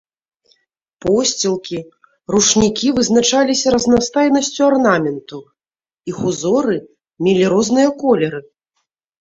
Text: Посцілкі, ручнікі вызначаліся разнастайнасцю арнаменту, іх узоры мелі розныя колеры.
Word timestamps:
Посцілкі, 1.05 1.77
ручнікі 2.35 2.87
вызначаліся 2.97 3.73
разнастайнасцю 3.77 4.61
арнаменту, 4.71 5.37
іх 6.13 6.17
узоры 6.33 6.75
мелі 7.29 7.43
розныя 7.57 7.89
колеры. 8.05 8.39